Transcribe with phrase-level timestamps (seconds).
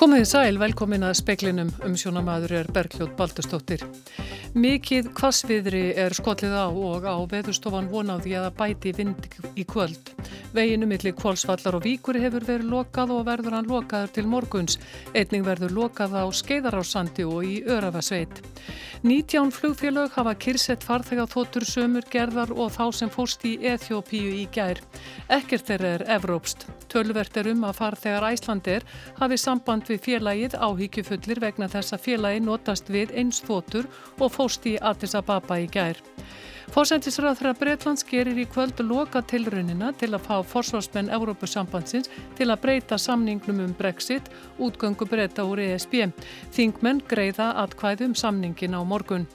[0.00, 3.82] Komiði sæl, velkomin að speklinum um sjónamaður er Bergljótt Baldustóttir.
[4.56, 9.28] Mikið kvassviðri er skollið á og á veðustofan vonáði að bæti vind
[9.60, 10.14] í kvöld.
[10.56, 14.80] Veginu millir kvólsvallar og víkur hefur verið lokað og verður hann lokaður til morguns.
[15.12, 18.40] Einning verður lokað á skeiðarársandi og í Örafasveit.
[19.02, 24.42] 19 flugfélög hafa kyrsett farþega þóttur sömur gerðar og þá sem fórst í Eþjópíu í
[24.52, 24.82] gær.
[25.32, 26.66] Ekkert þeirra er evrópst.
[26.92, 28.84] Tölvert er um að farþegar Æslandir
[29.16, 34.68] hafi samband við félagið áhyggjufullir vegna þess að félagi notast við eins þóttur og fórst
[34.68, 35.96] í Addis Ababa í gær.
[36.70, 42.06] Fórsættisræðra Breitlands gerir í kvöld loka tilraunina til að fá forsvarsmenn Európusambandsins
[42.38, 44.28] til að breyta samningnum um Brexit,
[44.62, 45.96] útgöngu breyta úr ESB.
[46.54, 49.26] Þingmenn greiða atkvæðum samningin á morgun.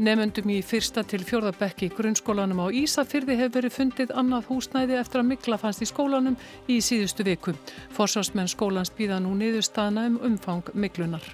[0.00, 5.30] Nefnundum í fyrsta til fjörðabekki grunnskólanum á Ísafyrði hefur verið fundið annað húsnæði eftir að
[5.34, 7.52] mikla fannst í skólanum í síðustu viku.
[7.92, 11.28] Forsvarsmenn skólans býða nú niðurstaðna um umfang miklunar.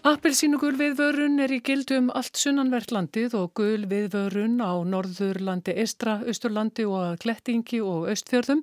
[0.00, 6.14] Appelsínu gul viðvörun er í gildum allt sunnanvert landið og gul viðvörun á norðurlandi Estra,
[6.24, 8.62] Östurlandi og að Glettingi og Östfjörðum.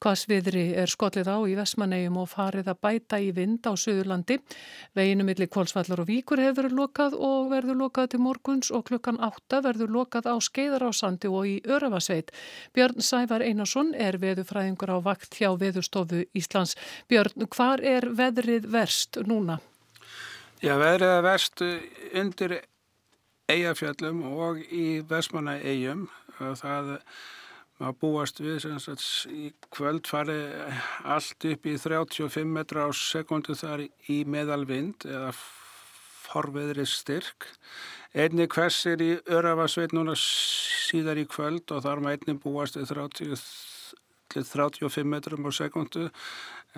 [0.00, 4.40] Hvasviðri er skollið á í Vesmanegjum og farið að bæta í vind á Suðurlandi.
[4.96, 9.60] Veginu millir Kvolsvallar og Víkur hefur lokað og verður lokað til morguns og klukkan 8
[9.68, 12.32] verður lokað á Skeiðarásandi og í Örafasveit.
[12.72, 16.78] Björn Sævar Einarsson er veðufræðingur á vakt hjá Veðustofu Íslands.
[17.12, 19.60] Björn, hvar er veðrið verst núna?
[20.58, 21.60] Já, veðrið að verst
[22.18, 22.52] undir
[23.46, 26.08] eigafjallum og í vestmanna eigum
[26.42, 26.88] og það
[27.78, 30.40] maður búast við sagt, í kvöld fari
[31.06, 35.30] allt upp í 35 metra á sekundu þar í meðalvind eða
[36.26, 37.46] forveðri styrk.
[38.18, 43.38] Einni kvessir í Örafasveit núna síðar í kvöld og þar maður einni búast í 33
[44.32, 46.08] til 35 metrum á sekundu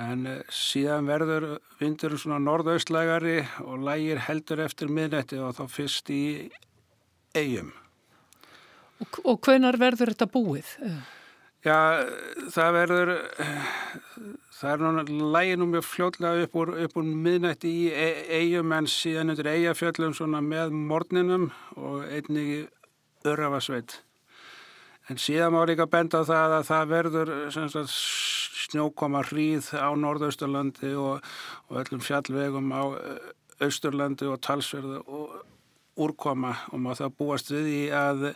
[0.00, 1.46] en eh, síðan verður
[1.80, 6.24] vindur svona norðaustlægari og lægir heldur eftir miðnetti og þá fyrst í
[7.36, 7.72] eigum.
[9.00, 10.76] Og, og hvenar verður þetta búið?
[10.84, 11.00] Eh.
[11.60, 11.76] Já,
[12.54, 13.10] það verður,
[13.44, 13.72] eh,
[14.56, 15.02] það er núna
[15.34, 18.06] læginum mjög fljóðlega upp úr, úr miðnætti í e
[18.38, 22.70] eigum en síðan undir eigafjöllum með morninum og einnig
[23.28, 24.00] örafasveit.
[25.10, 27.94] En síðan má líka benda á það að það verður sagt,
[28.70, 31.24] snjókoma hríð á norðausturlandi og,
[31.66, 32.82] og öllum fjallvegum á
[33.60, 35.32] austurlandi og talsverðu og
[36.00, 38.30] úrkoma og maður það búast við í að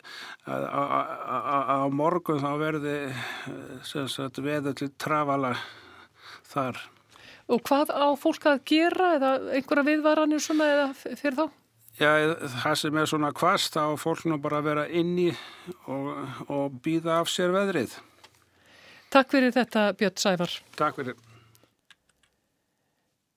[0.50, 2.96] á morgun þá verði
[3.86, 5.54] sagt, veður til trafala
[6.50, 6.80] þar.
[7.52, 11.46] Og hvað á fólk að gera eða einhverja viðvaranir svona eða fyrir þá?
[11.94, 12.10] Já,
[12.62, 15.28] það sem er svona kvast þá fólk nú bara að vera inni
[15.86, 16.08] og,
[16.50, 17.94] og býða af sér veðrið.
[19.14, 20.56] Takk fyrir þetta Björn Sævar.
[20.74, 21.33] Takk fyrir.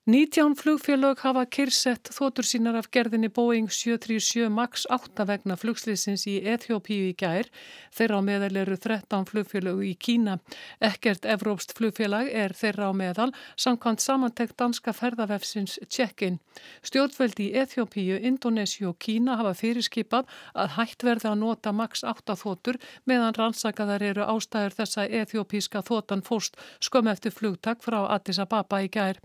[0.08, 6.38] 19 flugfélög hafa kyrsett þótur sínar af gerðinni Boeing 737 MAX 8 vegna flugslýsins í
[6.48, 7.50] Eþjópíu í gær.
[7.92, 10.38] Þeirra á meðal eru 13 flugfélög í Kína.
[10.80, 16.40] Ekkert evrópst flugfélag er þeirra á meðal samkvæmt samantekt danska ferðavefsins Tjekkin.
[16.80, 20.24] Stjórnveldi í Eþjópíu, Indonési og Kína hafa fyrirskipað
[20.56, 26.24] að hætt verða að nota MAX 8 þótur meðan rannsakaðar eru ástæður þessa eþjópíska þótan
[26.24, 29.20] fórst skömm eftir flugtak frá Addis Ababa í gær.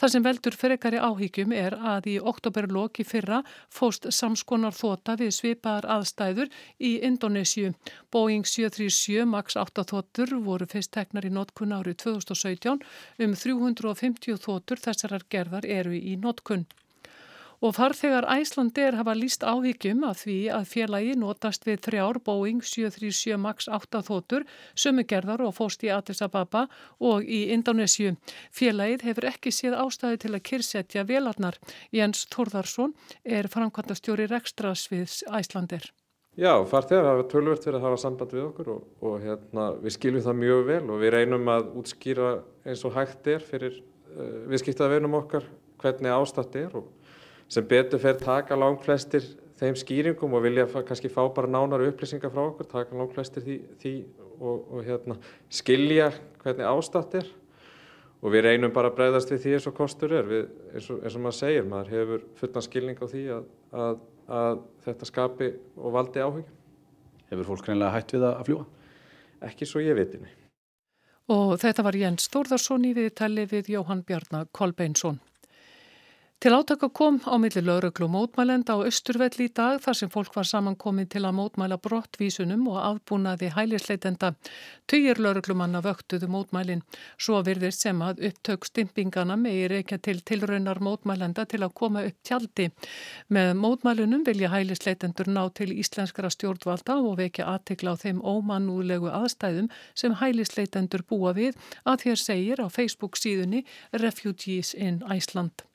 [0.00, 3.40] Það sem sem veldur frekari áhyggjum er að í oktoberloki fyrra
[3.74, 7.72] fóst samskonar þóta við svipaðar aðstæður í Indonésiu.
[8.12, 12.86] Boeing 737 MAX 8 þóttur voru fyrst teknar í notkun árið 2017
[13.26, 16.68] um 350 þóttur þessarar gerðar eru í notkun.
[17.62, 23.36] Og farþegar Æslandir hafa líst áhyggjum af því að félagi notast við þrjár Boeing 737
[23.38, 24.42] MAX 8 þótur,
[24.74, 26.64] sömugerðar og fóst í Addis Ababa
[26.98, 28.16] og í Indonésiu.
[28.50, 31.60] Félagið hefur ekki séð ástæði til að kyrsetja velarnar.
[31.94, 35.86] Jens Þórðarsson er framkvæmtastjóri Rekstrasviðs Æslandir.
[36.34, 40.26] Já, farþegar hafa tölvört verið að hafa samband við okkur og, og hérna, við skiljum
[40.26, 42.36] það mjög vel og við reynum að útskýra
[42.66, 45.46] eins og hægt er fyrir uh, viðskiptaðveinum okkar
[45.82, 46.88] hvernig ástætt er og
[47.52, 49.26] sem betur fer taka langt flestir
[49.60, 53.58] þeim skýringum og vilja kannski fá bara nánari upplýsingar frá okkur, taka langt flestir því,
[53.82, 53.94] því
[54.40, 55.18] og, og hérna,
[55.52, 56.10] skilja
[56.42, 57.30] hvernig ástatt er
[58.22, 61.00] og við reynum bara að breyðast við því eins og kostur er, við, eins, og,
[61.02, 63.48] eins og maður segir, maður hefur fullan skilning á því að,
[63.84, 64.04] að,
[64.38, 66.60] að þetta skapi og valdi áhugjum.
[67.32, 68.68] Hefur fólk reynilega hætt við að fljúa?
[69.48, 70.30] Ekki svo ég veitinni.
[71.32, 75.18] Og þetta var Jens Þórðarsson í viðtali við Jóhann Bjarnar Kolbeinsson.
[76.42, 80.48] Til átaka kom á milli lauruglu mótmælenda á Östurvelli í dag þar sem fólk var
[80.50, 84.32] samankomið til að mótmæla brottvísunum og afbúnaði hælisleitenda.
[84.90, 86.82] Tugir lauruglumanna vöktuðu mótmælin.
[87.14, 92.18] Svo virðist sem að upptök stimpingana meir ekki til tilraunar mótmælenda til að koma upp
[92.26, 92.70] tjaldi.
[93.30, 99.70] Með mótmælunum vilja hælisleitendur ná til íslenskara stjórnvalda og vekja aðtikla á þeim ómannúlegu aðstæðum
[99.94, 101.54] sem hælisleitendur búa við
[101.86, 103.62] að þér segir á Facebook síðunni
[103.92, 105.70] Refugees in Iceland.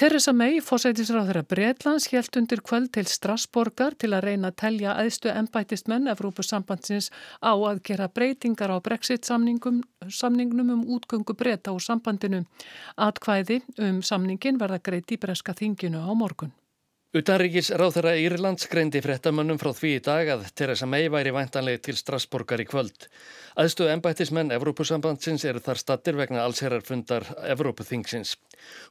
[0.00, 4.94] Theresa May, fósætisráður að Breitlands, helt undir kvöld til Strasborgar til að reyna að telja
[4.96, 7.10] aðstu ennbætistmenn Evrópusambandsins
[7.44, 12.46] á að gera breytingar á Brexit-samningnum um útgöngu breyta úr sambandinu.
[12.96, 16.56] Atkvæði um samningin verða greit í breska þinginu á morgun.
[17.10, 21.96] Utanríkis ráþara Írlands greindi frettamönnum frá því í dag að Theresa May væri væntanlega til
[21.98, 23.08] Strasborgar í kvöld.
[23.58, 27.26] Aðstu ennbættismenn Evrópusambandsins eru þar stattir vegna allsherrarfundar
[27.56, 28.36] Evrópuþingsins.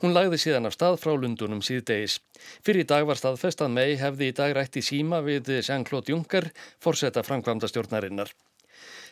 [0.03, 2.19] Hún lagði síðan af stað frá Lundunum síðdegis.
[2.59, 6.11] Fyrir í dag var staðfest að May hefði í dag rætt í síma við Jean-Claude
[6.11, 6.51] Juncker,
[6.83, 8.35] forsetta framkvæmda stjórnarinnar.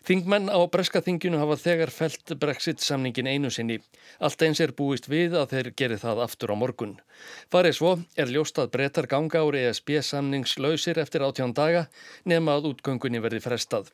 [0.06, 3.80] Þingmenn á breska þinginu hafa þegar felt Brexit samningin einu sinni.
[4.22, 6.98] Allt eins er búist við að þeir geri það aftur á morgun.
[7.50, 11.88] Farið svo er ljóst að brettar ganga úr ESB samningslausir eftir áttján daga
[12.26, 13.90] nema að útgöngunni verði frestað.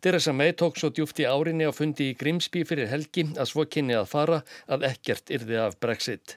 [0.00, 3.64] Theresa May tók svo djúft í árinni á fundi í Grimsby fyrir helgi að svo
[3.64, 6.36] kynni að fara að ekkert yrði af Brexit.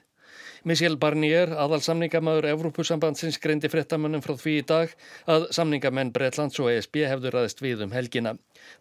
[0.64, 4.94] Michel Barnier, aðalsamningamæður Evrópusambandsins, greindi frettamönnum frá því í dag
[5.28, 8.32] að samningamenn Breitlands og ESB hefðu ræðist við um helgina.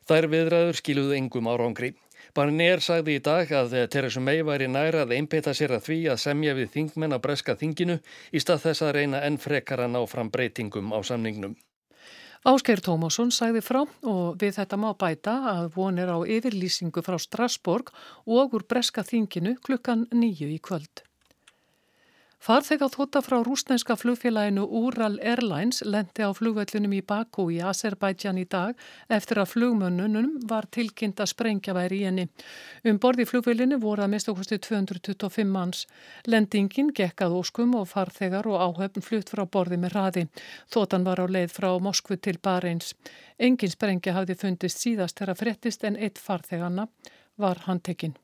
[0.08, 1.92] Þær viðræður skiluðu engum árangri.
[2.32, 6.24] Barnier sagði í dag að Theresa May væri næra að einbeita sér að því að
[6.24, 8.00] semja við þingmenn á breska þinginu
[8.32, 11.60] í stað þess að reyna enn frekar að ná fram breytingum á samningnum.
[12.48, 17.92] Áskeir Tómasson sagði frá og við þetta má bæta að vonir á yfirlýsingu frá Strasborg
[18.24, 21.04] og úr breska þinginu klukkan nýju í kvöld.
[22.44, 28.44] Farþega þóta frá rúsnenska flugfélaginu Ural Airlines lendi á flugvöllunum í Baku í Azerbaijan í
[28.52, 32.26] dag eftir að flugmönnunum var tilkynnt að sprengja væri í henni.
[32.84, 35.86] Um borði flugvöllinu voru að mest okkusti 225 manns.
[36.28, 40.26] Lendingin gekkað óskum og farþegar og áhöfn flutt frá borði með hraði.
[40.76, 42.92] Þótan var á leið frá Moskvu til Bareins.
[43.40, 46.90] Engin sprengja hafði fundist síðast þegar frettist en eitt farþegarna
[47.40, 48.20] var handtekinn.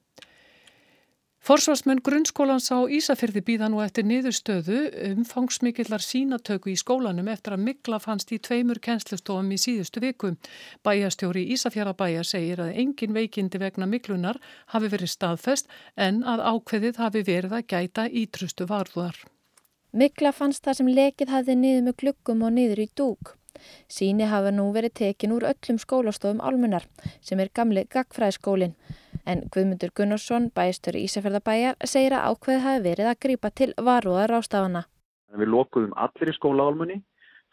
[1.40, 4.80] Forsvarsmenn grunnskólans á Ísafyrði býða nú eftir niðurstöðu
[5.14, 10.34] umfangsmikillar sínatöku í skólanum eftir að mikla fannst í tveimur kennslustofum í síðustu viku.
[10.84, 14.42] Bæjastjóri Ísafjörðabæja segir að engin veikindi vegna miklunar
[14.76, 19.24] hafi verið staðfest en að ákveðið hafi verið að gæta ítrustu varðuðar.
[19.96, 23.36] Mikla fannst það sem lekið hafði niður með glukkum og niður í dúk.
[23.88, 26.86] Síni hafa nú verið tekin úr öllum skólastofum almennar
[27.24, 28.76] sem er gamli gagfræðskólinn
[29.26, 34.84] en Guðmundur Gunnarsson, bæstöru Ísafjörðabæjar, segir að ákveði hafi verið að grýpa til varúðar ástafana.
[35.36, 37.00] Við lokuðum allir í skólaálmunni,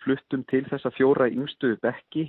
[0.04, 2.28] fluttum til þessa fjóra yngstu bekki,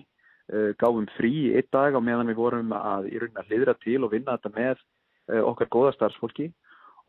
[0.51, 4.11] eh, gáfum frí í einn dag á meðan við vorum að að hlýðra til og
[4.11, 4.77] vinna þetta með
[5.29, 6.51] eh, okkar góða starfsfólki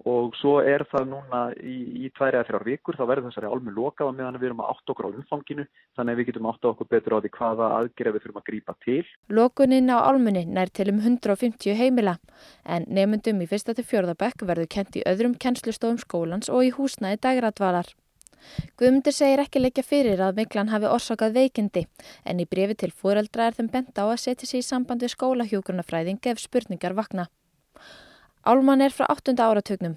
[0.06, 3.74] og svo er það núna í, í tværi að þrjár vikur þá verður þessari álmu
[3.74, 5.66] lokað á meðan við erum að átta okkur á umfanginu
[5.98, 8.76] þannig að við getum átta okkur betur á því hvaða aðgerð við þurfum að grípa
[8.86, 9.04] til.
[9.34, 12.18] Lokunin á álmunni nær til um 150 heimila
[12.64, 17.18] en nefnundum í fyrsta til fjörðabekk verður kent í öðrum kennslustofum skólans og í húsnaði
[17.26, 17.90] dagratvalar.
[18.78, 21.82] Guðmundur segir ekki leikja fyrir að miklan hafi orsakað veikindi
[22.24, 25.16] en í brefi til fóreldra er þeim bent á að setja sér í samband við
[25.16, 27.26] skólahjókunafræðing ef spurningar vakna.
[28.46, 29.34] Álman er frá 8.
[29.34, 29.96] áratugnum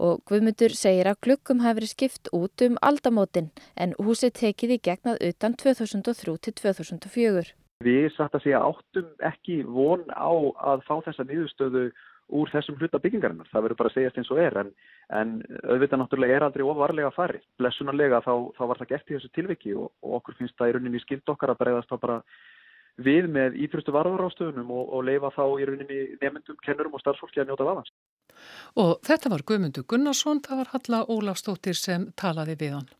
[0.00, 4.78] og Guðmundur segir að glukkum hafi verið skipt út um aldamótin en húsið tekið í
[4.88, 7.52] gegnað utan 2003 til 2004.
[7.84, 10.32] Við satt að segja áttum ekki von á
[10.72, 11.84] að fá þessa nýðustöðu
[12.32, 13.50] úr þessum hluta byggingarinnar.
[13.52, 14.72] Það verður bara að segjast eins og er en,
[15.12, 15.32] en
[15.68, 17.42] auðvitað náttúrulega er aldrei ofarlega að fari.
[17.60, 20.76] Blessunarlega þá, þá var það gert í þessu tilviki og, og okkur finnst það í
[20.78, 22.20] rauninni skild okkar að bregðast þá bara
[23.00, 27.52] við með íþrustu varðarástöðunum og, og leifa þá í rauninni nefndum, kennurum og starfsfólki að
[27.52, 27.92] njóta vafans.
[28.80, 32.90] Og þetta var Guðmundur Gunnarsson, það var Halla Ólafstóttir sem talaði við hann.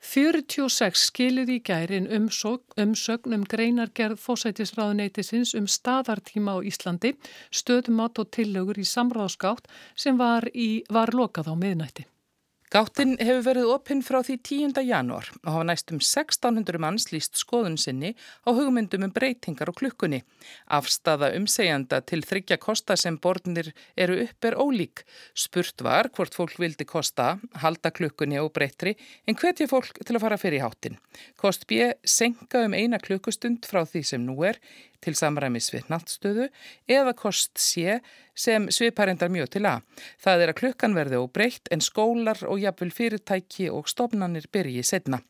[0.00, 7.12] 46 skiluði í gærin umsögn um greinargerð fósætisráðuneytisins um staðartíma á Íslandi,
[7.52, 12.08] stöðumat og tillögur í samráðskátt sem var, í, var lokað á miðnætti.
[12.70, 14.76] Gáttin hefur verið opinn frá því 10.
[14.86, 18.12] janúar og hafa næstum 1600 manns líst skoðun sinni
[18.46, 20.20] á hugmyndum um breytingar og klukkunni.
[20.70, 25.02] Afstafa umsegjanda til þryggja kosta sem borðnir eru upp er ólík.
[25.34, 28.94] Spurt var hvort fólk vildi kosta, halda klukkunni og breytri
[29.26, 31.00] en hvetja fólk til að fara fyrir háttin.
[31.42, 34.62] Kost B senka um eina klukkustund frá því sem nú er
[35.04, 36.48] til samræmis við nattstöðu
[36.90, 37.98] eða kost sé
[38.34, 39.82] sem sviparendar mjög til að.
[40.22, 45.20] Það er að klukkan verði óbreytt en skólar og jafnvel fyrirtæki og stofnanir byrji setna.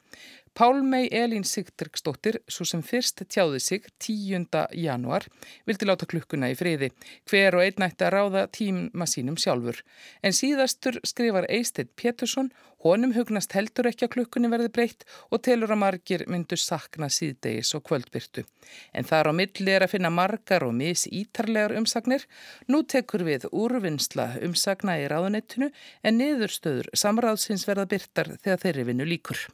[0.55, 4.49] Pálmei Elín Sigtryggsdóttir, svo sem fyrst tjáði sig 10.
[4.75, 5.25] januar,
[5.67, 6.89] vildi láta klukkuna í friði.
[7.31, 9.79] Hver og einn ætti að ráða tíma sínum sjálfur.
[10.27, 12.51] En síðastur skrifar Eistedd Pétursson,
[12.83, 17.71] honum hugnast heldur ekki að klukkunni verði breytt og telur að margir myndu sakna síðdegis
[17.79, 18.45] og kvöldbyrtu.
[18.93, 22.27] En þar á milli er að finna margar og misítarlegar umsagnir.
[22.67, 25.71] Nú tekur við úrvinnsla umsagna í ráðunettinu
[26.03, 29.47] en niðurstöður samráðsins verða byrtar þegar þeirri vinnu líkur.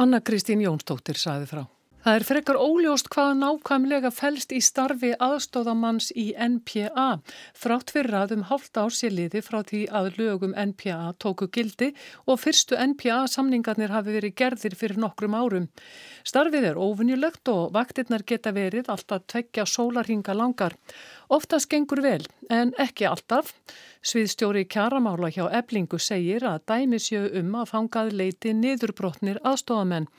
[0.00, 1.64] Anna Kristín Jónsdóttir saði frá.
[2.04, 7.06] Það er frekar óljóst hvaða nákvæmlega fælst í starfi aðstóðamanns í NPA.
[7.56, 11.94] Þrátt fyrir að um hálft ár sé liði frá því að lögum NPA tóku gildi
[12.28, 15.70] og fyrstu NPA samningarnir hafi verið gerðir fyrir nokkrum árum.
[16.28, 20.76] Starfið er ofunjulegt og vaktirnar geta verið alltaf tveggja sólarhinga langar.
[21.32, 23.54] Oftast gengur vel, en ekki alltaf.
[24.04, 30.10] Sviðstjóri kjaramála hjá eblingu segir að dæmi séu um að fangað leiti niðurbrotnir aðstofamenn.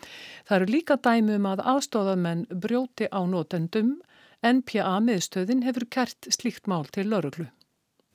[0.47, 3.99] Það eru líka dæmi um að aðstofamenn brjóti á nótendum,
[4.45, 7.47] NPA miðstöðin hefur kert slíkt mál til lauruglu.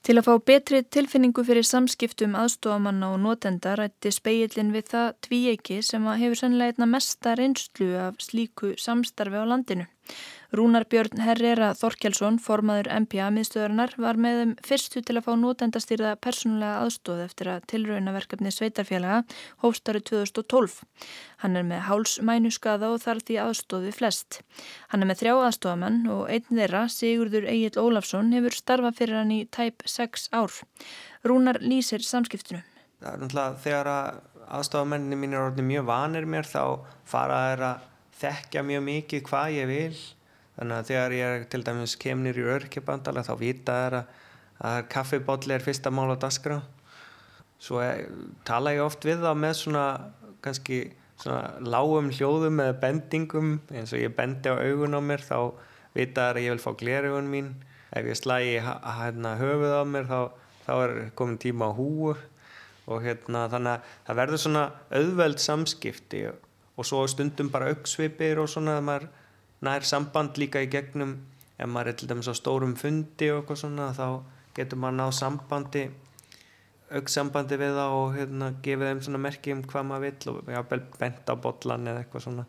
[0.00, 5.80] Til að fá betri tilfinningu fyrir samskiptum aðstofamanna og notenda rætti speilin við það tvíeiki
[5.84, 9.84] sem hefur sannlega einna mesta reynslu af slíku samstarfi á landinu.
[10.50, 16.80] Rúnar Björn Herrera Þorkjálsson, formaður MPA-miðstöðurnar, var með þeim fyrstu til að fá nótendastýrða persónulega
[16.82, 19.20] aðstóð eftir að tilraunaverkefni Sveitarfélaga
[19.62, 20.74] hófstari 2012.
[21.44, 24.40] Hann er með hálsmænuskaða og þarf því aðstóði flest.
[24.90, 29.34] Hann er með þrjá aðstofamenn og einn þeirra, Sigurður Egil Ólafsson, hefur starfað fyrir hann
[29.38, 30.60] í tæp 6 ár.
[31.22, 32.64] Rúnar lýsir samskiptinu.
[32.98, 33.92] Það er náttúrulega þegar
[34.50, 36.64] aðstofamenninni mín er orðin mjög vanir mér þá
[37.06, 40.00] fara þeir að þekkja mjög mikið hvað ég vil
[40.60, 44.14] þannig að þegar ég til dæmis kemnir í örkjabandala þá vita þær að,
[44.70, 46.60] að kaffibotli er fyrsta mál á dasgra
[47.60, 48.08] svo er,
[48.48, 49.84] tala ég oft við þá með svona
[50.44, 50.80] kannski
[51.20, 53.58] svona lágum hljóðum eða bendingum.
[53.74, 55.52] Eins og ég bendi á augun á mér þá
[55.96, 57.52] vita þær að ég vil fá glerugun mín.
[57.92, 60.20] Ef ég slægi hérna, höfuð á mér þá,
[60.66, 62.14] þá er komin tíma á húu
[62.90, 68.48] og hérna þannig að það verður svona auðveld samskipti og svo stundum bara auksvipir og
[68.50, 69.08] svona að maður
[69.66, 71.18] nær samband líka í gegnum
[71.60, 74.06] ef maður er til dæmis á stórum fundi og eitthvað svona þá
[74.56, 75.84] getur maður náð sambandi
[76.90, 80.60] auksambandi við það og hérna gefið þeim svona merki um hvað maður vill og já,
[80.98, 82.46] bent á botlan eða eitthvað svona.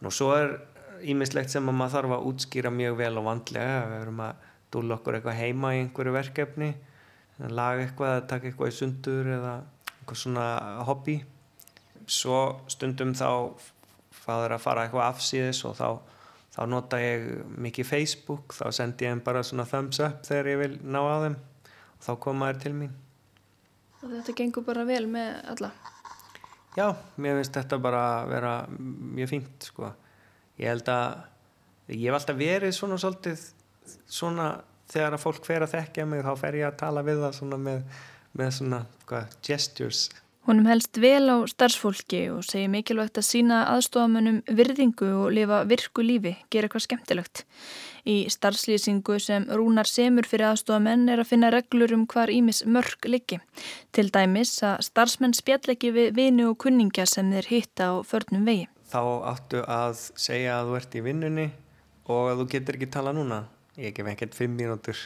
[0.00, 0.54] Og svo er
[1.12, 3.82] ímislegt sem maður þarf að útskýra mjög vel og vandlega.
[3.90, 6.70] Við verum að dúla okkur eitthvað heima í einhverju verkefni
[7.48, 9.52] laga eitthvað eða taka eitthvað í sundur eða
[9.98, 10.46] eitthvað svona
[10.88, 11.18] hobby.
[12.10, 12.40] Svo
[12.72, 13.28] stundum þá
[14.20, 15.88] fáður að fara eitthvað afsíðis og þá
[16.60, 17.22] þá nota ég
[17.56, 21.16] mikið Facebook þá sendi ég þeim bara svona thumbs up þegar ég vil ná á
[21.22, 22.92] þeim og þá koma þær til mín.
[24.00, 25.70] Og þetta gengur bara vel með alla?
[26.76, 26.86] Já,
[27.16, 29.88] mér finnst þetta bara vera mjög fínt sko.
[30.60, 33.46] Ég held að ég hef alltaf verið svona svolítið
[34.04, 34.50] svona
[34.90, 37.60] þegar að fólk fer að þekkja mig þá fer ég að tala við það svona
[37.64, 38.00] með,
[38.36, 40.02] með svona hvað, gestures
[40.48, 46.00] Honum helst vel á starfsfólki og segir mikilvægt að sína aðstofamönnum virðingu og lifa virku
[46.00, 47.42] lífi, gera eitthvað skemmtilegt.
[48.08, 53.04] Í starfslýsingu sem rúnar semur fyrir aðstofamenn er að finna reglur um hvar ímis mörg
[53.04, 53.42] liggi.
[53.92, 58.48] Til dæmis að starfsmenn spjall ekki við vinu og kunningja sem þeir hitta á förnum
[58.48, 58.70] vegi.
[58.88, 59.02] Þá
[59.34, 61.48] áttu að segja að þú ert í vinnunni
[62.08, 63.44] og að þú getur ekki tala núna.
[63.76, 64.96] Ég gef ekkert fimm mínútur.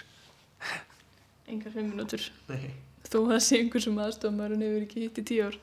[1.50, 2.30] Engar fimm mínútur?
[2.46, 5.58] Nei þó að það sé einhver sem aðstofamæður og nefnir ekki hitt í tíu ár.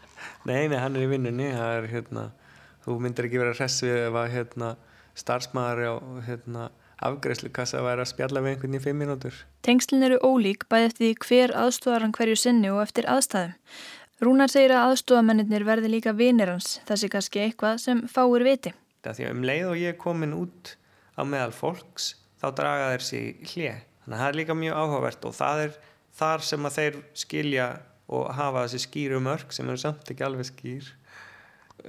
[0.49, 2.27] Nei, nei, hann er í vinnunni er, hérna,
[2.85, 4.71] þú myndir ekki vera hress við ef að hérna,
[5.21, 5.93] starfsmæður á
[6.27, 6.67] hérna,
[7.01, 9.39] afgræslukassa væri að spjalla við einhvern í fimm mínútur.
[9.65, 13.57] Tengslinn eru ólík bæði eftir hver aðstofar hann hverju sinni og eftir aðstæðum.
[14.21, 16.75] Rúnar segir að aðstofamennir verði líka vinir hans.
[16.85, 18.75] Það sé kannski eitthvað sem fáir viti.
[19.01, 20.75] Það því að um leið og ég er komin út
[21.17, 25.25] á meðal fólks þá draga þeir sér hlið þannig að það er líka mjög áhugavert
[25.25, 25.75] og það er
[26.17, 27.67] þar sem að þeir skilja
[28.11, 30.89] og hafa þessi skýru mörg sem eru samt ekki alveg skýr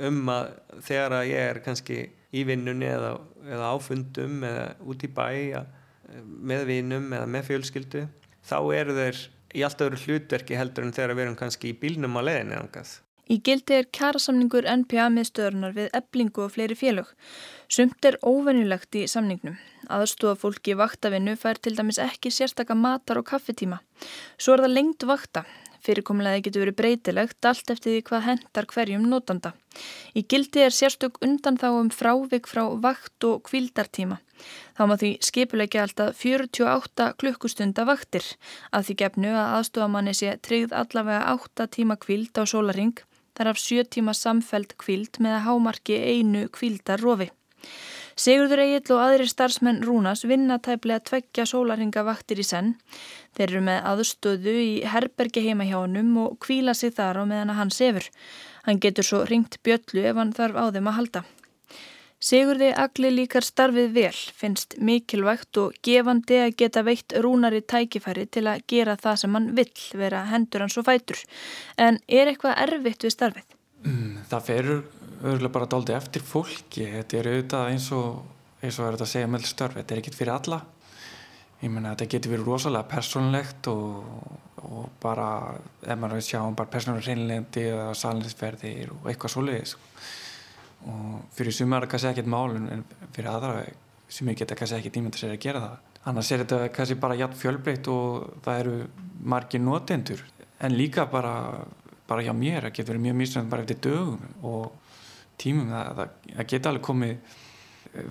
[0.09, 0.53] um að
[0.87, 1.99] þegar að ég er kannski
[2.33, 5.29] í vinnunni eða, eða áfundum eða út í bæ
[6.23, 8.07] með vinnum eða með fjölskyldu
[8.47, 12.17] þá eru þeir í allt öðru hlutverki heldur en þegar við erum kannski í bílnum
[12.17, 12.95] á leðinni angað.
[13.31, 17.13] Í gildi er kærasamningur NPA miðstöðurnar við eblingu og fleiri félög.
[17.71, 19.57] Sumt er óvenjulegt í samningnum.
[19.91, 23.81] Aðstofa fólki vaktavinnu fær til dæmis ekki sérstaka matar og kaffetíma.
[24.39, 25.45] Svo er það lengt vakta.
[25.83, 29.51] Fyrirkomlega getur verið breytilegt allt eftir því hvað hendar hverjum notanda.
[30.15, 34.21] Í gildi er sérstök undan þá um frávik frá vakt og kvildartíma.
[34.79, 38.23] Þá má því skipulegja alltaf 48 klukkustunda vaktir
[38.71, 42.95] að því gefnu að aðstofamanni sé tryggð allavega 8 tíma kvild á sólaring
[43.35, 47.33] þar af 7 tíma samfelt kvild með að hámarki einu kvildarrofi.
[48.19, 52.75] Sigurður Egil og aðri starfsmenn Rúnas vinna tæplega tveggja sólaringa vaktir í senn.
[53.37, 57.55] Þeir eru með aðstöðu í herbergi heima hjá honum og kvíla sig þar á meðan
[57.55, 58.09] að hann sefur.
[58.67, 61.25] Hann getur svo ringt bjöllu ef hann þarf á þeim að halda.
[62.23, 68.45] Sigurði Agli líkar starfið vel, finnst mikilvægt og gefandi að geta veitt rúnari tækifæri til
[68.47, 71.19] að gera það sem hann vill vera hendur hans og fætur.
[71.75, 73.57] En er eitthvað erfitt við starfið?
[73.83, 74.85] Mm, það ferur
[75.23, 76.87] örgulega bara doldi eftir fólki.
[76.99, 78.23] Þetta er auðvitað eins og,
[78.61, 79.77] eins og er þetta að segja með störf.
[79.79, 80.61] Þetta er ekkit fyrir alla.
[81.63, 84.09] Ég menna þetta getur verið rosalega persónlegt og,
[84.67, 85.29] og bara,
[85.87, 89.77] ef maður vil sjá um bara persónulega reynlendi eða salinsferðir og eitthvað svoleiðis.
[90.91, 93.65] Og fyrir sumar er það kannski ekkert mál en fyrir aðra
[94.13, 97.39] sumir geta kannski ekkert ímynda sér að gera það annars er þetta kannski bara jætt
[97.39, 98.77] fjölbreytt og það eru
[99.33, 100.23] margir notendur
[100.63, 101.35] en líka bara,
[102.09, 104.82] bara hjá mér það getur verið mjög mísnönd bara eftir dögum og
[105.41, 106.03] tímum það,
[106.35, 107.39] það, geta alveg komið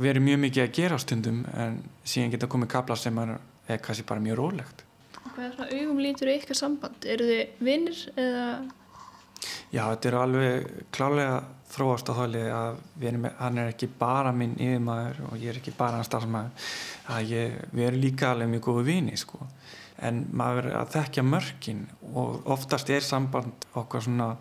[0.01, 3.37] verið mjög mikið að gera á stundum en síðan geta komið kapla sem er,
[3.67, 4.85] er kannski bara mjög rólegt
[5.21, 7.05] Hvað er svona augum lítur í eitthvað samband?
[7.07, 8.45] Eru þið vinnir eða?
[9.71, 11.35] Já, þetta er alveg klálega
[11.71, 15.73] þróast á þáli að erum, hann er ekki bara minn yfirmæður og ég er ekki
[15.77, 16.67] bara hans starfsmæður
[17.15, 19.39] að ég, við erum líka alveg mjög góðu vini sko.
[20.01, 24.31] en maður er að þekkja mörkin og oftast er samband okkar svona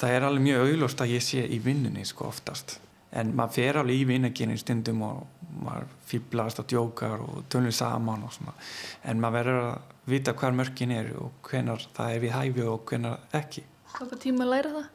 [0.00, 2.78] það er alveg mjög auglust að ég sé í vinnunni sko oftast.
[3.14, 7.74] En maður fer alveg í vinnaginn í stundum og maður fýblast og djókar og tölur
[7.74, 8.56] saman og svona.
[9.06, 12.84] En maður verður að vita hver mörkin er og hvenar það er við hæfi og
[12.90, 13.62] hvenar ekki.
[13.94, 14.92] Hvað tíma að læra það?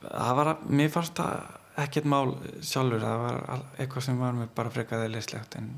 [0.00, 2.34] það var, mér fannst það ekkert mál
[2.66, 5.70] sjálfur, það var eitthvað sem var mér bara frekaðið leislegt en,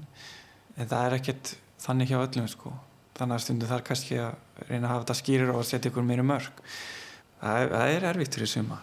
[0.76, 2.72] en það er ekkert þannig hjá öllum sko,
[3.18, 6.06] þannig að stundum þar kannski að reyna að hafa þetta skýrir og að setja ykkur
[6.06, 6.62] mér í mörg
[7.42, 8.80] það, það er erfitt fyrir suma.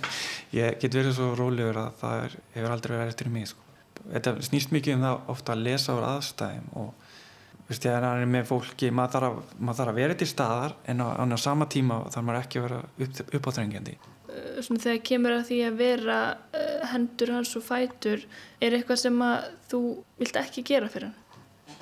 [0.60, 3.66] Ég get verið svo rólegur að það er, hefur aldrei verið eftir mig sko.
[4.00, 7.06] þetta snýst mikið um það ofta að lesa úr aðstæðum og
[7.70, 11.02] Vist, ég er með fólki, maður þarf, að, maður þarf að vera til staðar en
[11.06, 13.92] á, á sama tíma þarf maður ekki að vera upp, uppátrengjandi
[14.30, 16.18] Eh, svona þegar kemur að því að vera
[16.54, 18.22] uh, hendur hans og fætur
[18.62, 19.80] er eitthvað sem að þú
[20.20, 21.18] vilt ekki gera fyrir hann?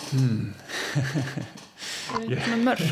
[0.09, 0.47] Hmm.
[2.23, 2.87] er eitthvað mörg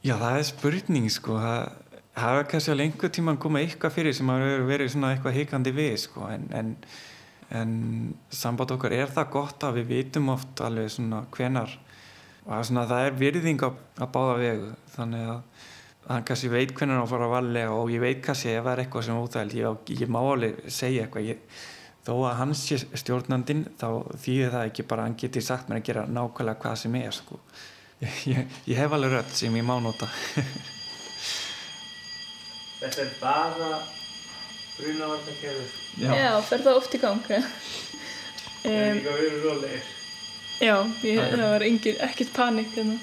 [0.00, 1.36] Já það er spurning sko.
[1.36, 5.10] Það, það er kannski alveg einhver tíma að koma eitthvað fyrir sem að vera svona
[5.12, 6.28] eitthvað heikandi við sko.
[6.32, 6.70] En, en,
[7.60, 7.74] en
[8.32, 11.74] samband okkar er það gott að við vitum oft alveg svona hvenar
[12.46, 14.70] og svona, það er virðing að, að báða vegu.
[14.94, 15.66] Þannig að
[16.10, 18.82] hann kannski veit hvernig hann fór að valega og ég veit kannski ef það er
[18.84, 21.28] eitthvað sem óþægild ég, ég má alveg segja eitthvað.
[21.34, 21.60] Ég,
[22.08, 25.82] þó að hans sé stjórnandin þá þýðir það ekki bara að hann geti sagt mér
[25.82, 27.42] að gera nákvæmlega hvað sem er sko.
[28.00, 30.08] Ég, ég hef alveg rödd sem ég má nota
[32.80, 33.70] Þetta er bara
[34.78, 39.88] brunavartakerfið Já, Já fer það oft í gang Það er líka verið rólegir
[40.60, 40.76] Já,
[41.08, 42.98] ég, það var ekkert panik hérna.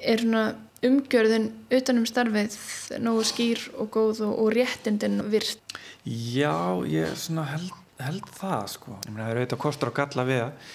[0.00, 0.44] Er svona
[0.84, 2.56] umgjörðin utanum starfið
[3.04, 5.60] nógu skýr og góð og, og réttindin virt?
[6.08, 7.12] Já, ég
[7.52, 8.96] held, held það sko.
[9.04, 10.72] Það er auðvitað kostur og galla við að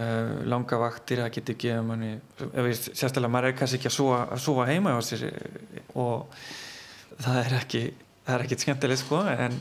[0.00, 4.42] uh, langa vaktir að geta ekki manni, sérstaklega maður er kannski ekki að súa, að
[4.46, 5.28] súa heima á sér
[5.94, 6.30] og
[7.18, 7.84] það er ekki
[8.24, 9.56] það er ekkert skemmtileg sko en,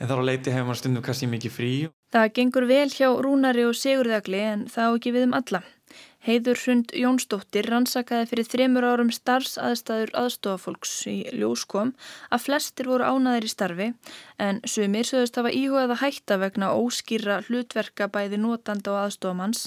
[0.00, 1.72] en þá leiti hefur maður stundum kannski mikið frí
[2.10, 5.60] Það gengur vel hjá Rúnari og Sigurðagli en það ekki við um alla
[6.20, 11.94] Heiður Hrund Jónsdóttir rannsakaði fyrir þremur árum starfsaðstæður aðstofafólks í ljóskom
[12.28, 13.86] að flestir voru ánaðir í starfi
[14.46, 19.62] en sumir sögðust hafa íhugað að hætta vegna óskýra hlutverka bæði notanda og aðstofamanns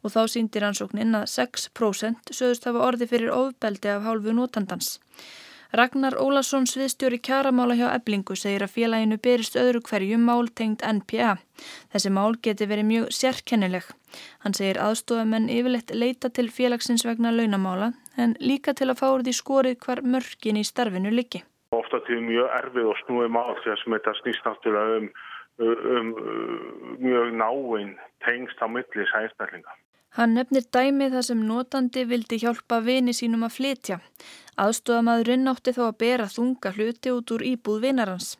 [0.00, 4.96] og þá síndir rannsóknin að 6% sögðust hafa orði fyrir ofbeldi af hálfu notandans.
[5.68, 11.34] Ragnar Ólason sviðstjóri kjaramála hjá Eblingu segir að félaginu berist öðru hverju mál tengd NPA.
[11.92, 13.90] Þessi mál geti verið mjög sérkennileg.
[14.40, 19.26] Hann segir aðstofamenn yfirleitt leita til félagsins vegna launamála en líka til að fá úr
[19.26, 21.42] því skorið hvar mörgin í starfinu liggi.
[21.76, 25.10] Ofta til mjög erfið og snúið mál þegar sem þetta snýst náttúrulega um,
[25.68, 27.92] um, um mjög náinn
[28.24, 29.76] tengst á milli sænsnælinga.
[30.16, 33.98] Hann nefnir dæmi þar sem notandi vildi hjálpa vini sínum að flytja.
[34.58, 38.30] Aðstofamaðurinn átti þá að bera þunga hluti út úr íbúð vinarans.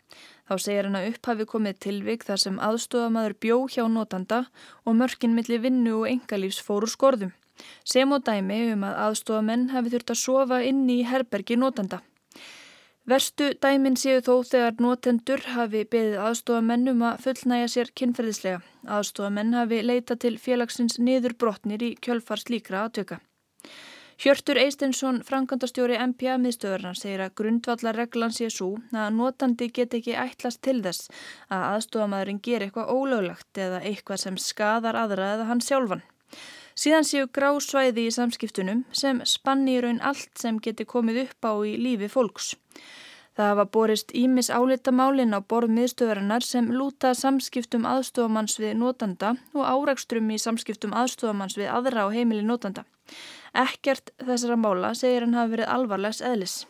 [0.49, 4.39] Þá segir hann að upphafi komið tilvik þar sem aðstofamaður bjó hjá notanda
[4.85, 7.35] og mörkin millir vinnu og engalífs fóru skorðum.
[7.85, 12.01] sem og dæmi um að aðstofamenn hafi þurft að sofa inn í herbergi notanda.
[13.09, 18.59] Verstu dæmin séu þó þegar notendur hafi beðið aðstofamennum að fullnæja sér kynferðislega.
[18.85, 23.23] Aðstofamenn hafi leita til félagsins niður brotnir í kjölfars líkra aðtöka.
[24.21, 30.61] Hjörtur Eistensson, frangandastjóri MPA miðstöðurna, segir að grundvallarreglan sé svo að notandi get ekki ætlast
[30.67, 31.09] til þess
[31.49, 36.05] að aðstofamæðurinn ger eitthvað ólöglagt eða eitthvað sem skadar aðra eða hann sjálfan.
[36.79, 41.49] Síðan séu grá svæði í samskiptunum sem spanni í raun allt sem geti komið upp
[41.51, 42.53] á í lífi fólks.
[43.35, 49.67] Það hafa borist ímis álitamálin á borð miðstöðurinnar sem lúta samskiptum aðstofamanns við notanda og
[49.67, 52.87] árakstrum í samskiptum aðstofamanns við aðra á heimili notanda.
[53.55, 56.61] Ekkert þessara mála segir hann hafi verið alvarlegs eðlis.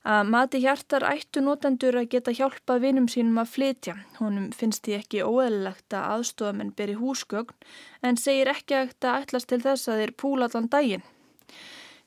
[0.00, 3.94] Að mati hjartar ættu notendur að geta hjálpað vinum sínum að flytja.
[4.16, 7.52] Honum finnst því ekki óeðlilegt að aðstofamenn beri húsgögn
[8.02, 11.04] en segir ekki að þetta ætlast til þess að þeir púla allan daginn.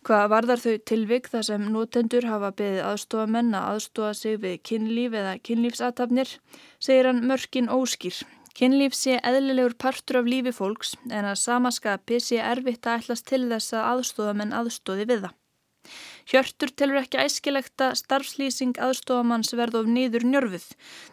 [0.03, 5.13] Hvað varðar þau tilvik þar sem notendur hafa beðið aðstofamenn að aðstofa sig við kynlíf
[5.15, 6.33] eða kynlífsatafnir,
[6.81, 8.17] segir hann mörkin óskýr.
[8.57, 13.45] Kynlíf sé eðlilegur partur af lífi fólks en að samaskapi sé erfitt að ætlas til
[13.53, 15.39] þess að aðstofamenn aðstóði við það.
[16.29, 20.67] Hjörtur telur ekki æskilegt að starfslýsing aðstofamanns verð of niður njörfuð.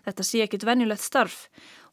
[0.07, 1.47] Þetta sé ekkit venjulegt starf.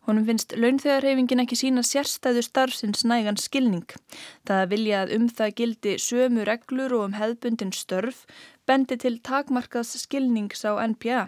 [0.08, 3.90] Honum finnst launþegarhefingin ekki sína sérstæðu starfsins nægan skilning.
[4.48, 8.22] Það vilja að um það gildi sömu reglur og um hefðbundin störf
[8.68, 11.28] bendi til takmarkaðs skilnings á NPA.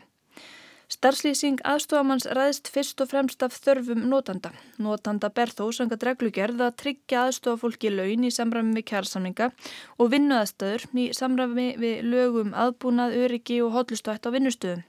[1.00, 4.50] Starfslýsing aðstofamanns ræðist fyrst og fremst af þörfum notanda.
[4.84, 9.48] Notanda ber þó sangat reglugerð að tryggja aðstofafólki laun í samræmi við kjærsamninga
[9.96, 14.84] og vinnuðastöður í samræmi við lögum aðbúnað, öryggi og hotlustuætt á vinnustöðum.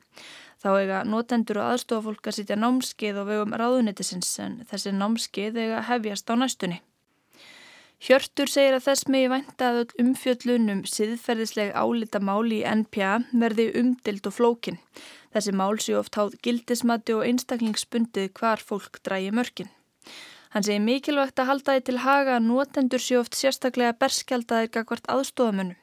[0.59, 5.85] Þá eiga notendur og aðstofafólk að sitja námskeið og vegum ráðunitisins en þessi námskeið eiga
[5.92, 6.83] hefjast á næstunni.
[8.01, 14.29] Hjörtur segir að þess megi vænta að umfjöllunum siðferðisleg álita máli í NPA verði umdild
[14.31, 14.79] og flókin.
[15.35, 19.69] Þessi mál sé oft háð gildismati og einstaklingsbundið hvar fólk drægi mörkin.
[20.51, 25.13] Hann segir mikilvægt að halda því til haga að notendur sé oft sérstaklega berskjaldaðir gagvart
[25.13, 25.77] aðstofamönnum.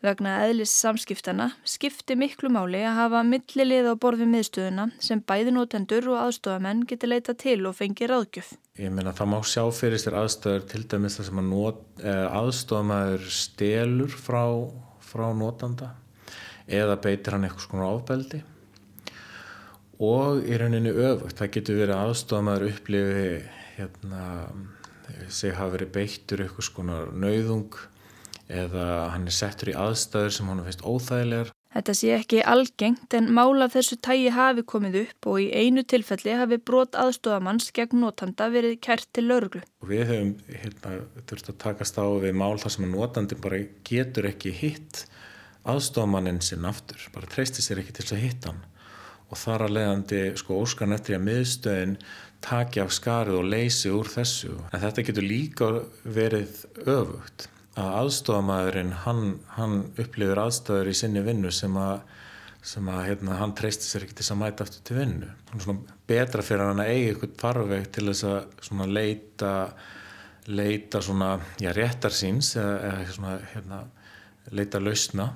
[0.00, 6.06] Vegna eðlis samskiptana skipti miklu máli að hafa millilið á borðum miðstöðuna sem bæði notendur
[6.14, 8.54] og aðstofamenn geti leita til og fengi ráðgjöf.
[8.80, 13.28] Ég meina það má sjá fyrir sér aðstöður til dæmis það sem að eh, aðstofamæður
[13.42, 14.44] stelur frá,
[15.04, 15.90] frá notanda
[16.64, 18.42] eða beitir hann eitthvað svona áfbeldi
[20.00, 21.36] og í rauninni öfugt.
[21.36, 23.30] Það getur verið aðstofamæður upplifi
[23.76, 24.24] hérna,
[25.28, 27.82] sig hafa verið beittur eitthvað svona nauðung
[28.50, 28.84] eða
[29.14, 31.52] hann er settur í aðstæður sem hann finnst óþægilegar.
[31.70, 36.34] Þetta sé ekki algengt en mála þessu tægi hafi komið upp og í einu tilfelli
[36.34, 39.62] hafi brot aðstofamanns gegn notanda verið kært til lauruglu.
[39.86, 40.96] Við hefum hérna,
[41.30, 45.04] þurft að takast á við mál þar sem notandi bara getur ekki hitt
[45.70, 48.66] aðstofamannin sinn aftur, bara treystir sér ekki til að hitta hann
[49.30, 51.96] og þar að leiðandi sko óskan eftir að miðstöðin
[52.42, 54.56] taki af skarið og leysi úr þessu.
[54.72, 55.68] En þetta getur líka
[56.02, 59.24] verið öfugt að aðstofamæðurinn hann,
[59.56, 62.00] hann upplifir aðstæður í sinni vinnu sem að,
[62.72, 65.30] sem að hérna, hann treysti sér ekki til að mæta aftur til vinnu.
[65.52, 69.52] Svona betra fyrir hann að eiga eitthvað farveg til þess að leita,
[70.50, 71.30] leita svona,
[71.62, 73.84] já, réttar síns eða, eða svona, hérna,
[74.50, 75.30] leita lausna.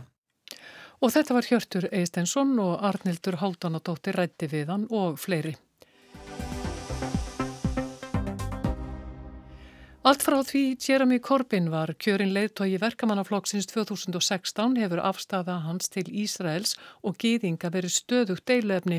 [1.04, 5.52] Og þetta var Hjörtur Eistensson og Arnildur Háldanadóttir rætti við hann og fleiri.
[10.04, 16.74] Allt frá því Jeremy Corbyn var kjörin leiðtói verkamannaflokksins 2016 hefur afstafa hans til Ísraels
[17.00, 18.98] og gýðinga verið stöðugt deilefni.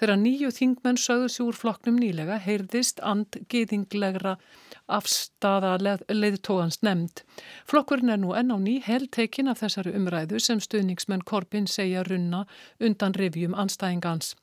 [0.00, 4.38] Þegar nýju þingmenn sögðu sér úr flokknum nýlega heyrðist and gýðinglegra
[4.88, 7.22] afstafa leið, leiðtóans nefnd.
[7.68, 12.44] Flokkurinn er nú enn á ný heltekin af þessari umræðu sem stuðningsmenn Korbin segja runna
[12.80, 14.34] undan revjum anstæðingans.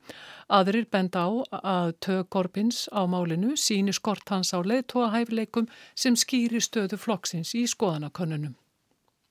[0.50, 1.30] Aðrir benda á
[1.62, 7.66] að tög Korbins á málinu síni skort hans á leiðtóahæfleikum sem skýri stöðu flokksins í
[7.70, 8.56] skoðanakönnunum.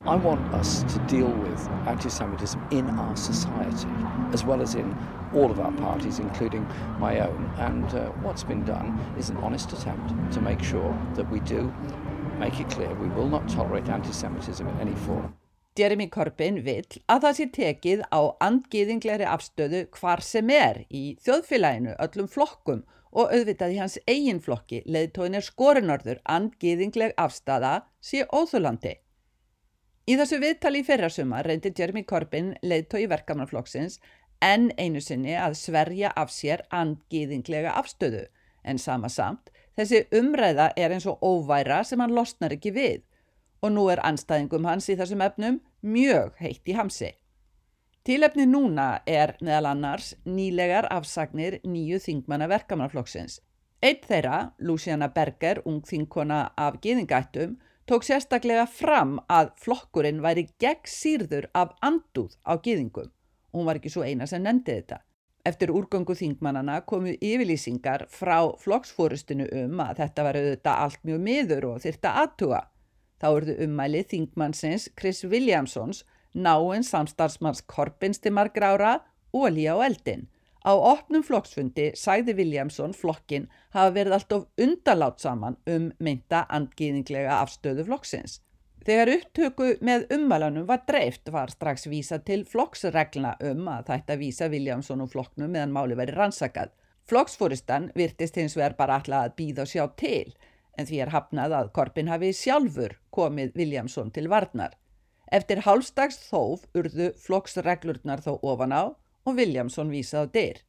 [0.07, 3.89] I want us to deal with anti-Semitism in our society
[4.35, 4.95] as well as in
[5.33, 6.67] all of our parties, including
[6.99, 7.51] my own.
[7.57, 11.73] And uh, what's been done is an honest attempt to make sure that we do
[12.39, 15.35] make it clear we will not tolerate anti-Semitism in any form.
[15.75, 21.97] Jeremy Corbyn vill að það sé tekið á andgiðingleri afstöðu hvar sem er í þjóðfélaginu,
[21.97, 28.99] öllum flokkum og auðvitað í hans eigin flokki leðtóin er skorinörður andgiðingleg afstada sé óþúlandi.
[30.05, 33.97] Í þessu viðtali í fyrrasuma reyndi Jeremy Corbyn, leiðtói verkamannaflokksins,
[34.45, 38.27] enn einu sinni að sverja af sér andgiðinglega afstöðu,
[38.69, 43.01] en sama samt, þessi umræða er eins og óværa sem hann losnar ekki við
[43.65, 47.15] og nú er anstæðingum hans í þessum efnum mjög heitt í hamsi.
[48.05, 53.39] Tílefni núna er meðal annars nýlegar afsagnir nýju þingmanna verkamannaflokksins.
[53.81, 60.89] Eitt þeirra, Luciana Berger, ung þingkona af geðingættum, tók sérstaklega fram að flokkurinn væri gegn
[60.89, 63.11] sírður af andúð á geðingum.
[63.53, 65.01] Hún var ekki svo eina sem nefndi þetta.
[65.45, 71.67] Eftir úrgöngu þingmannana komu yfirlýsingar frá flokksfórustinu um að þetta var auðvitað allt mjög miður
[71.75, 72.61] og þyrta aðtuga.
[73.21, 78.95] Þá urðu ummæli þingmannsins Chris Williamsons, náinn samstarfsmanns Korbins til margra ára,
[79.35, 79.49] og
[79.85, 80.29] eldin.
[80.65, 87.35] Á opnum flokksfundi sæði Williamson flokkin hafa verið allt of undalátt saman um mynda andgýðinglega
[87.43, 88.39] afstöðu flokksins.
[88.85, 94.49] Þegar upptöku með ummælanum var dreift var strax vísa til flokksregluna um að þetta vísa
[94.53, 96.73] Viljámsson og flokknum meðan máli veri rannsakað.
[97.09, 100.33] Flokksfóristan virtist hins vegar bara alltaf að býða og sjá til
[100.79, 104.73] en því er hafnað að Korpin hafi sjálfur komið Viljámsson til varnar.
[105.33, 108.85] Eftir hálfstags þóf urðu flokksreglurnar þó ofan á
[109.25, 110.63] og Viljámsson vísað á dyr.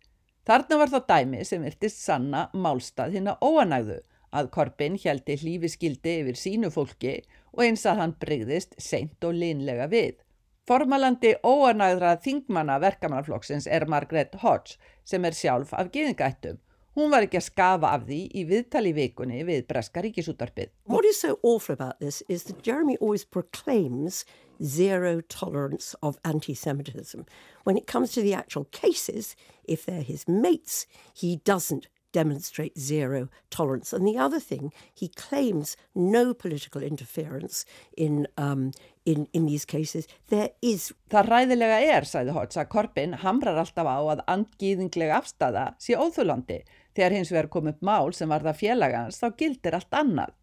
[0.45, 4.01] Þarna var þá dæmi sem virtist sanna málstað hinn að óanægðu
[4.35, 7.15] að Korbin heldi hlífiskildi yfir sínu fólki
[7.55, 10.19] og eins að hann breyðist seint og linlega við.
[10.65, 16.57] Formalandi óanæðra þingmanna verkamannaflokksins er Margaret Hodge sem er sjálf af geðingættum.
[16.95, 20.69] Hún var ekki að skafa af því í viðtali vikunni við Breska ríkisútarpið.
[20.87, 24.23] What is so awful about this is that Jeremy always proclaims
[24.63, 27.25] zero tolerance of anti-Semitism.
[27.65, 33.27] When it comes to the actual cases, if they're his mates, he doesn't demonstrate zero
[33.49, 33.91] tolerance.
[33.91, 37.65] And the other thing, he claims no political interference
[37.97, 38.71] in, um,
[39.05, 40.07] in, in these cases.
[40.29, 40.93] There is...
[41.11, 46.63] Það ræðilega er, sæði Hodge, að Korbin hamrar alltaf á að andgýðinglega afstafa sé óþúlandi.
[46.95, 50.35] Þegar hins vegar kom upp mál sem var það félagans, þá gildir allt annað.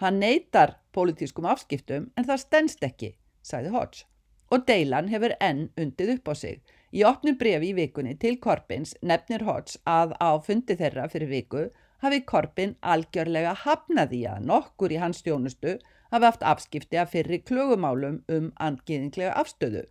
[0.00, 4.06] Hann neytar pólitískum afskiptum en það stennst ekki, sæði Hodge.
[4.48, 6.62] Og deilan hefur enn undið upp á sig.
[6.94, 11.66] Í opnu brefi í vikunni til Korbins nefnir Hodge að á fundi þeirra fyrir viku
[12.00, 15.76] hafi Korbin algjörlega hafnaði að nokkur í hans stjónustu
[16.12, 19.84] hafi haft afskipti að fyrri klögumálum um andgiðinglega afstöðu.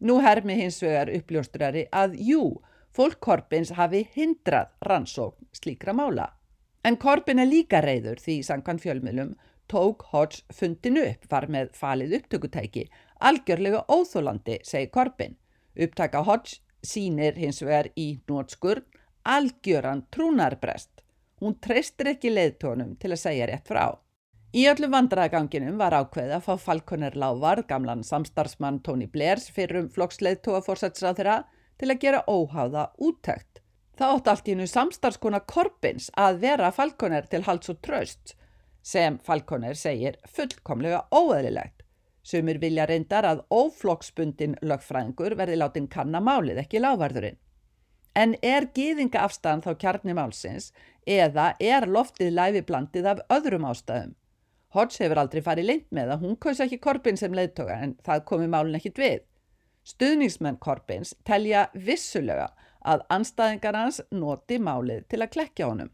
[0.00, 2.42] Nú hermi hins vegar uppljóstrari að jú,
[2.94, 6.32] fólk Korbins hafi hindrað rannsókn slíkra mála.
[6.84, 9.34] En Korbin er líka reyður því sangan fjölmjölum
[9.68, 12.86] tók Hodge fundinu upp var með falið upptökutæki,
[13.20, 15.36] algjörlega óþólandi, segi Korbin.
[15.76, 18.86] Upptaka Hodge sínir hins vegar í nótskurn
[19.28, 21.02] algjöran trúnarbrest.
[21.40, 23.98] Hún treystir ekki leiðtónum til að segja rétt frá.
[24.56, 29.90] Í öllu vandraganginum var ákveð að fá Falconer Lávar, gamlan samstarfsmann Tony Blairs fyrir um
[29.92, 31.36] flokksleiðtóa fórsætsrað þeirra
[31.78, 33.62] til að gera óháða úttækt.
[33.98, 38.36] Það ótt allt í hennu samstarfskona Korbins að vera Falconer til hals og tröst
[38.88, 41.82] sem Falconer segir fullkomlega óeðlilegt.
[42.22, 47.38] Sumir vilja reyndar að óflokksbundin lögfræðingur verði látin kannamálið ekki lávarðurinn.
[48.18, 50.72] En er gýðinga afstæðan þá kjarni málsins
[51.06, 54.14] eða er loftið læfi blandið af öðrum ástæðum?
[54.76, 58.24] Hodge hefur aldrei farið leint með að hún kausa ekki Korbin sem leiðtoga en það
[58.28, 59.20] komi málun ekkit við.
[59.88, 62.50] Stuðningsmenn Korbins telja vissulega
[62.84, 65.92] að anstæðingar hans noti málið til að klekja honum.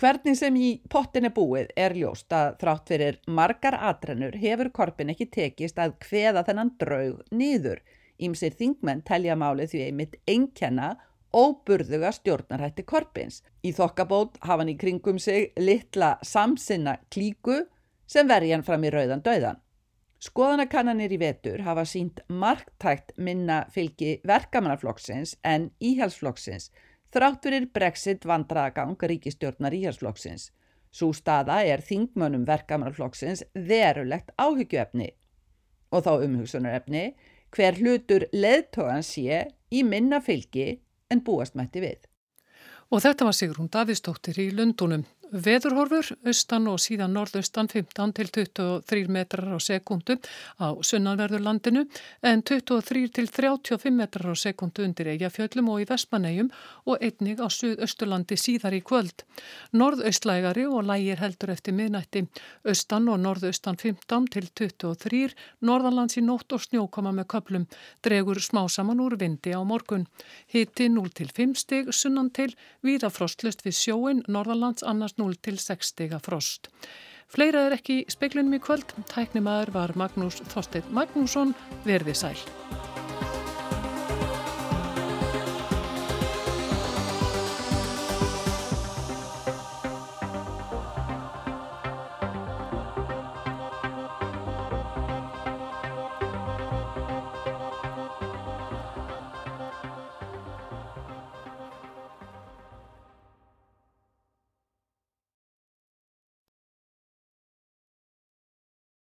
[0.00, 5.12] Hvernig sem í pottin er búið er ljóst að þrátt fyrir margar atrennur hefur korpin
[5.12, 7.80] ekki tekist að hveða þennan draug nýður.
[8.20, 10.94] Ímsir þingmenn telja málið því einmitt einkenna
[11.36, 13.42] óburðuga stjórnarhætti korpins.
[13.64, 17.62] Í þokkabót hafa hann í kringum sig litla samsinna klíku
[18.08, 19.60] sem verði hann fram í rauðan döðan.
[20.20, 26.68] Skoðanakannanir í vetur hafa sínt marktækt minna fylgi verkamannaflokksins en íhalsflokksins
[27.14, 30.50] þrátt fyrir brexit vandragang ríkistjórnar íhjálpsflokksins.
[30.92, 35.08] Sú staða er þingmönum verkamannflokksins verulegt áhyggjuefni
[35.90, 37.04] og þá umhugsunarefni
[37.56, 42.04] hver hlutur leðtogan sé í minna fylgi en búast mætti við.
[42.90, 45.06] Og þetta var Sigrún Davíðstóttir í Lundunum.
[45.30, 50.16] Veðurhorfur, austan og síðan norðaustan 15 til 23 metrar á sekundu
[50.58, 51.84] á sunnanverðurlandinu
[52.26, 56.48] en 23 til 35 metrar á sekundu undir eigafjöllum og í Vestmannegjum
[56.90, 59.22] og einnig á suðausturlandi síðar í kvöld.
[59.70, 62.24] Norðaustlægari og lægir heldur eftir miðnætti,
[62.66, 65.30] austan og norðaustan 15 til 23,
[65.62, 67.68] norðalands í nótt og snjókoma með köplum,
[68.02, 70.08] dregur smá saman úr vindi á morgun.
[70.50, 72.50] Hitti 0 til 5 stig, sunnan til,
[72.82, 76.72] viða frostlust við sjóin, norðalands annars 0 til 6 stiga frost.
[77.30, 78.96] Fleira er ekki í speiklunum í kvöld.
[79.12, 81.54] Tæknimaður var Magnús Þorstein Magnússon.
[81.86, 82.89] Verði sæl.